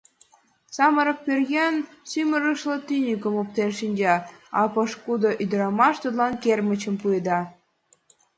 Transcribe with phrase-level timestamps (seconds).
[0.75, 1.73] Самырык пӧръеҥ
[2.09, 4.15] сӱмырлышӧ тӱньыкым оптен шинча,
[4.59, 7.39] а пошкудо ӱдырамаш тудлан кермычым пуэда.